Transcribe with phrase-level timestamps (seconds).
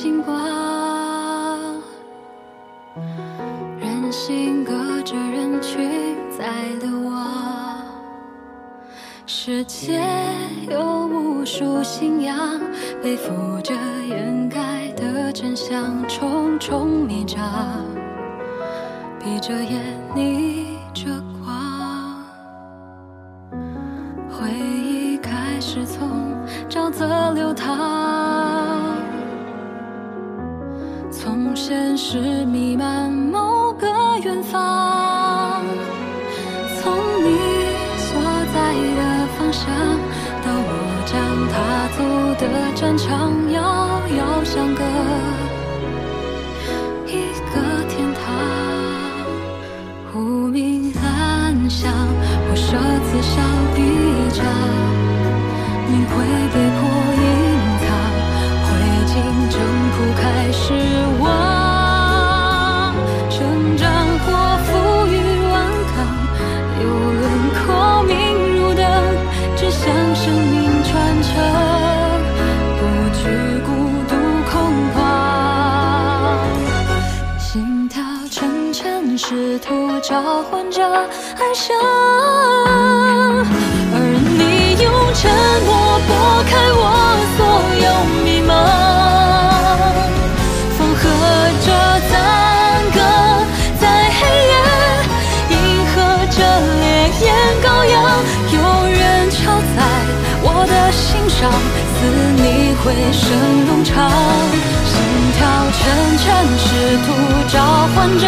[0.00, 0.32] 星光，
[3.80, 6.46] 人心隔着人群在
[6.80, 7.84] 流亡，
[9.26, 10.00] 世界
[10.70, 12.38] 有无数信仰，
[13.02, 13.74] 背负着
[14.08, 17.44] 掩盖的真相，重重迷障，
[19.18, 19.82] 闭着眼
[20.14, 20.67] 你
[32.10, 33.86] 是弥漫某个
[34.24, 35.62] 远方，
[36.80, 36.90] 从
[37.22, 37.36] 你
[37.98, 38.08] 所
[38.54, 38.56] 在
[38.96, 39.00] 的
[39.36, 39.68] 方向
[40.42, 40.72] 到我
[41.04, 41.14] 将
[41.52, 41.54] 踏
[41.92, 41.98] 足
[42.40, 42.42] 的
[42.74, 43.06] 战场，
[43.52, 43.60] 遥
[44.16, 44.82] 遥相隔
[80.08, 81.76] 召唤着哀伤，
[83.92, 83.94] 而
[84.40, 84.42] 你
[84.82, 85.28] 用沉
[85.68, 86.10] 默拨
[86.48, 86.80] 开我
[87.36, 87.38] 所
[87.76, 87.86] 有
[88.24, 88.50] 迷茫，
[90.78, 91.04] 风和
[91.60, 91.68] 着
[92.08, 92.16] 赞
[92.96, 92.96] 歌，
[93.78, 93.84] 在
[94.16, 94.56] 黑夜
[95.50, 95.54] 迎
[95.92, 95.94] 合
[96.30, 96.40] 着
[96.80, 97.28] 烈焰
[97.60, 97.94] 羔羊，
[98.48, 98.56] 有
[98.88, 99.36] 人敲
[99.76, 99.84] 在
[100.40, 101.52] 我的心上，
[101.92, 102.00] 似
[102.40, 103.28] 你回声
[103.68, 104.08] 冗长，
[104.88, 104.96] 心
[105.36, 105.38] 跳
[105.76, 105.84] 沉
[106.16, 106.24] 沉，
[106.56, 107.06] 试图
[107.52, 107.60] 召
[107.94, 108.24] 唤着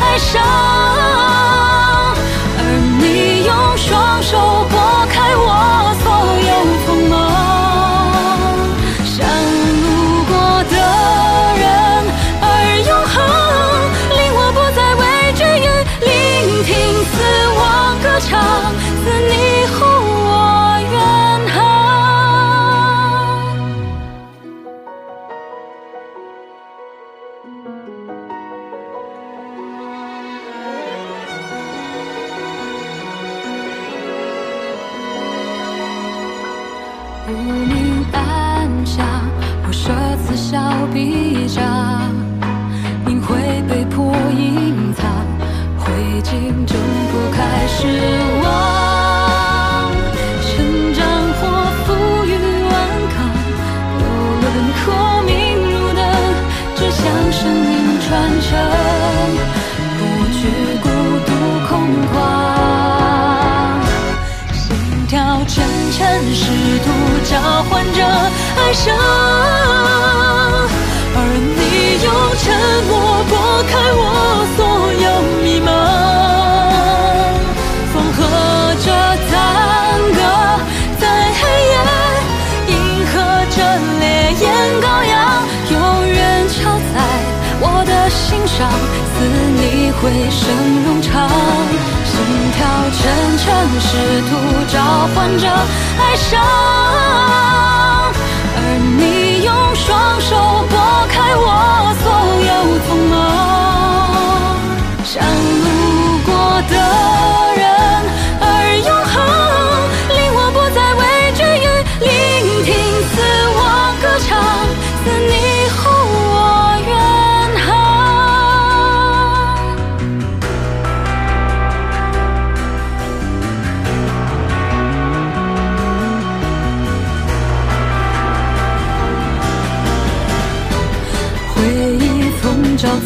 [0.00, 1.57] 爱上。
[37.30, 39.04] 无名暗香
[39.62, 39.92] 不舍
[40.24, 40.58] 此消
[40.92, 42.17] 彼长
[65.98, 66.42] 沉沉，试
[66.84, 66.86] 图
[67.24, 67.30] 召
[67.64, 67.98] 唤着
[68.56, 68.94] 哀伤，
[71.14, 71.18] 而
[71.58, 71.60] 你
[72.04, 72.44] 用沉
[72.86, 72.90] 默
[73.28, 73.34] 拨
[73.66, 74.00] 开我
[74.54, 74.58] 所
[74.94, 75.06] 有
[75.42, 75.66] 迷茫，
[77.92, 78.16] 风和
[78.78, 78.86] 着
[79.28, 79.36] 赞
[80.14, 80.18] 歌，
[81.00, 81.02] 在
[81.34, 81.74] 黑夜
[82.68, 82.72] 迎
[83.10, 83.12] 合
[83.50, 83.58] 着
[83.98, 84.02] 烈
[84.38, 84.46] 焰
[84.80, 85.12] 羔羊，
[85.72, 85.74] 有
[86.06, 86.16] 人
[86.48, 86.54] 敲
[86.94, 86.96] 在
[87.60, 88.70] 我的心上，
[89.18, 89.18] 似
[89.58, 90.46] 你回声
[90.86, 91.28] 冗长，
[92.26, 93.46] 心跳沉沉，
[93.80, 93.88] 试
[94.28, 94.30] 图
[94.66, 94.76] 召
[95.14, 95.48] 唤着
[95.98, 96.40] 哀伤，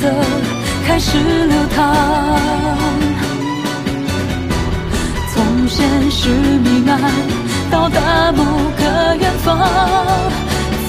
[0.02, 0.12] 的
[0.84, 1.94] 开始流淌，
[5.32, 7.00] 从现实弥漫
[7.70, 8.43] 到达某
[8.76, 9.56] 个远方，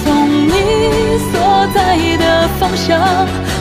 [0.02, 1.32] 从你所
[1.72, 2.98] 在的方向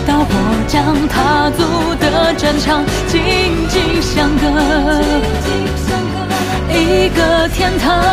[0.08, 0.32] 到我
[0.68, 1.62] 将踏足
[2.02, 3.22] 的战场，紧
[3.70, 4.44] 紧相隔。
[6.74, 8.04] 一个天堂。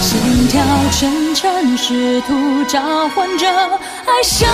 [0.00, 2.80] 心跳沉沉，试图召
[3.14, 4.48] 唤着哀伤，